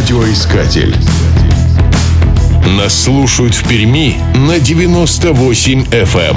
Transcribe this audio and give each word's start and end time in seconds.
Радиоискатель. 0.00 0.96
Нас 2.78 3.02
слушают 3.02 3.54
в 3.54 3.68
Перми 3.68 4.16
на 4.34 4.58
98 4.58 5.84
FM. 5.90 6.36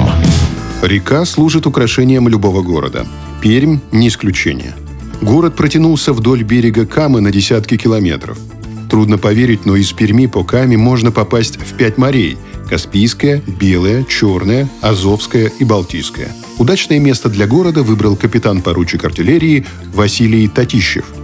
Река 0.82 1.24
служит 1.24 1.66
украшением 1.66 2.28
любого 2.28 2.60
города. 2.60 3.06
Пермь– 3.40 3.78
не 3.90 4.08
исключение. 4.08 4.74
Город 5.22 5.56
протянулся 5.56 6.12
вдоль 6.12 6.42
берега 6.42 6.84
Камы 6.84 7.22
на 7.22 7.32
десятки 7.32 7.78
километров. 7.78 8.38
Трудно 8.90 9.16
поверить, 9.16 9.64
но 9.64 9.76
из 9.76 9.92
Перми 9.92 10.26
по 10.26 10.44
Каме 10.44 10.76
можно 10.76 11.10
попасть 11.10 11.58
в 11.58 11.74
пять 11.74 11.96
морей– 11.96 12.36
Каспийское, 12.68 13.42
Белое, 13.46 14.04
Черное, 14.04 14.68
Азовское 14.82 15.50
и 15.58 15.64
Балтийское. 15.64 16.28
Удачное 16.58 16.98
место 16.98 17.30
для 17.30 17.46
города 17.46 17.82
выбрал 17.82 18.14
капитан-поручик 18.14 19.02
артиллерии 19.06 19.64
Василий 19.94 20.48
Татищев– 20.48 21.06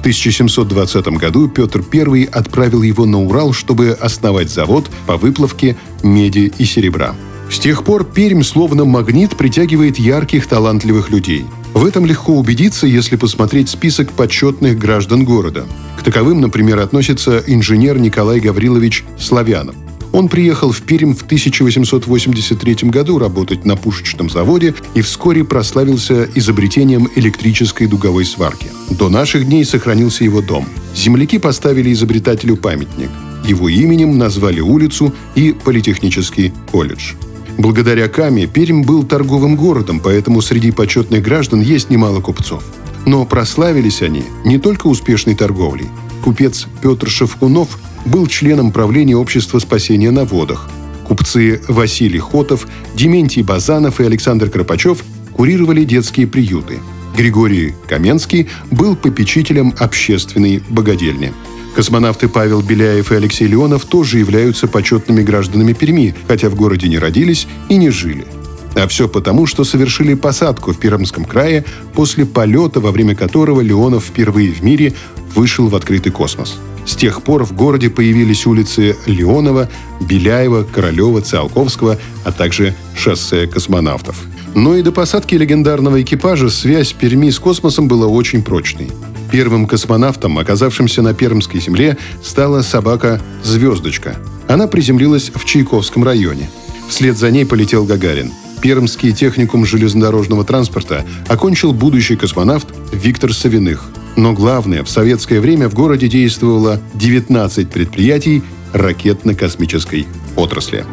в 0.00 0.02
1720 0.02 1.08
году 1.18 1.46
Петр 1.46 1.84
I 1.92 2.24
отправил 2.24 2.80
его 2.80 3.04
на 3.04 3.22
Урал, 3.22 3.52
чтобы 3.52 3.90
основать 3.90 4.48
завод 4.48 4.90
по 5.06 5.18
выплавке 5.18 5.76
меди 6.02 6.50
и 6.56 6.64
серебра. 6.64 7.14
С 7.50 7.58
тех 7.58 7.84
пор 7.84 8.04
Пермь 8.04 8.42
словно 8.42 8.86
магнит 8.86 9.36
притягивает 9.36 9.98
ярких, 9.98 10.46
талантливых 10.46 11.10
людей. 11.10 11.44
В 11.74 11.84
этом 11.84 12.06
легко 12.06 12.32
убедиться, 12.32 12.86
если 12.86 13.16
посмотреть 13.16 13.68
список 13.68 14.12
почетных 14.12 14.78
граждан 14.78 15.24
города. 15.26 15.66
К 15.98 16.02
таковым, 16.02 16.40
например, 16.40 16.78
относится 16.78 17.44
инженер 17.46 17.98
Николай 17.98 18.40
Гаврилович 18.40 19.04
Славянов– 19.18 19.74
он 20.12 20.28
приехал 20.28 20.72
в 20.72 20.82
Пермь 20.82 21.14
в 21.14 21.22
1883 21.22 22.88
году 22.90 23.18
работать 23.18 23.64
на 23.64 23.76
пушечном 23.76 24.28
заводе 24.28 24.74
и 24.94 25.02
вскоре 25.02 25.44
прославился 25.44 26.28
изобретением 26.34 27.08
электрической 27.14 27.86
дуговой 27.86 28.24
сварки. 28.24 28.68
До 28.90 29.08
наших 29.08 29.46
дней 29.46 29.64
сохранился 29.64 30.24
его 30.24 30.40
дом. 30.40 30.66
Земляки 30.94 31.38
поставили 31.38 31.92
изобретателю 31.92 32.56
памятник. 32.56 33.10
Его 33.44 33.68
именем 33.68 34.18
назвали 34.18 34.60
улицу 34.60 35.14
и 35.34 35.52
политехнический 35.52 36.52
колледж. 36.70 37.14
Благодаря 37.58 38.08
Каме 38.08 38.46
Пермь 38.46 38.84
был 38.84 39.04
торговым 39.04 39.56
городом, 39.56 40.00
поэтому 40.00 40.40
среди 40.40 40.70
почетных 40.70 41.22
граждан 41.22 41.60
есть 41.60 41.90
немало 41.90 42.20
купцов. 42.20 42.64
Но 43.06 43.24
прославились 43.24 44.02
они 44.02 44.24
не 44.44 44.58
только 44.58 44.86
успешной 44.86 45.34
торговлей. 45.34 45.88
Купец 46.22 46.66
Петр 46.82 47.08
Шевкунов 47.08 47.78
был 48.04 48.26
членом 48.26 48.72
правления 48.72 49.16
Общества 49.16 49.58
спасения 49.58 50.10
на 50.10 50.24
водах. 50.24 50.68
Купцы 51.04 51.60
Василий 51.68 52.20
Хотов, 52.20 52.68
Дементий 52.94 53.42
Базанов 53.42 54.00
и 54.00 54.04
Александр 54.04 54.48
Кропачев 54.48 55.02
курировали 55.32 55.84
детские 55.84 56.26
приюты. 56.26 56.78
Григорий 57.16 57.74
Каменский 57.88 58.48
был 58.70 58.96
попечителем 58.96 59.74
общественной 59.78 60.62
богадельни. 60.68 61.32
Космонавты 61.74 62.28
Павел 62.28 62.62
Беляев 62.62 63.12
и 63.12 63.14
Алексей 63.14 63.46
Леонов 63.46 63.84
тоже 63.84 64.18
являются 64.18 64.66
почетными 64.66 65.22
гражданами 65.22 65.72
Перми, 65.72 66.14
хотя 66.26 66.48
в 66.48 66.54
городе 66.54 66.88
не 66.88 66.98
родились 66.98 67.46
и 67.68 67.76
не 67.76 67.90
жили. 67.90 68.26
А 68.74 68.86
все 68.86 69.08
потому, 69.08 69.46
что 69.46 69.64
совершили 69.64 70.14
посадку 70.14 70.72
в 70.72 70.78
Пермском 70.78 71.24
крае 71.24 71.64
после 71.92 72.24
полета, 72.24 72.80
во 72.80 72.92
время 72.92 73.14
которого 73.14 73.60
Леонов 73.60 74.04
впервые 74.04 74.52
в 74.52 74.62
мире 74.62 74.94
вышел 75.34 75.68
в 75.68 75.76
открытый 75.76 76.12
космос. 76.12 76.58
С 76.86 76.96
тех 76.96 77.22
пор 77.22 77.44
в 77.44 77.52
городе 77.52 77.90
появились 77.90 78.46
улицы 78.46 78.96
Леонова, 79.06 79.68
Беляева, 80.00 80.64
Королева, 80.64 81.20
Циолковского, 81.20 81.98
а 82.24 82.32
также 82.32 82.74
шоссе 82.96 83.46
космонавтов. 83.46 84.16
Но 84.54 84.74
и 84.74 84.82
до 84.82 84.90
посадки 84.90 85.36
легендарного 85.36 86.02
экипажа 86.02 86.50
связь 86.50 86.92
Перми 86.92 87.30
с 87.30 87.38
космосом 87.38 87.86
была 87.86 88.06
очень 88.06 88.42
прочной. 88.42 88.90
Первым 89.30 89.66
космонавтом, 89.66 90.38
оказавшимся 90.38 91.02
на 91.02 91.14
Пермской 91.14 91.60
земле, 91.60 91.96
стала 92.24 92.62
собака 92.62 93.20
«Звездочка». 93.44 94.16
Она 94.48 94.66
приземлилась 94.66 95.30
в 95.32 95.44
Чайковском 95.44 96.02
районе. 96.02 96.50
Вслед 96.88 97.16
за 97.16 97.30
ней 97.30 97.46
полетел 97.46 97.84
Гагарин. 97.84 98.32
Пермский 98.60 99.12
техникум 99.12 99.64
железнодорожного 99.64 100.44
транспорта 100.44 101.04
окончил 101.28 101.72
будущий 101.72 102.16
космонавт 102.16 102.66
Виктор 102.92 103.32
Савиных– 103.32 103.90
но 104.16 104.32
главное, 104.32 104.84
в 104.84 104.88
советское 104.88 105.40
время 105.40 105.68
в 105.68 105.74
городе 105.74 106.08
действовало 106.08 106.80
19 106.94 107.70
предприятий 107.70 108.42
ракетно-космической 108.72 110.06
отрасли. 110.36 110.84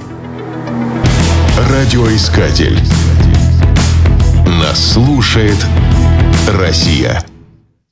Радиоискатель. 1.69 2.79
Нас 4.45 4.93
слушает 4.93 5.57
Россия. 6.47 7.23